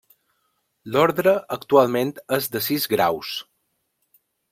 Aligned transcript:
L'Ordre 0.93 1.33
actualment 1.55 2.13
és 2.39 2.47
de 2.57 2.61
sis 2.69 2.87
graus. 2.95 3.35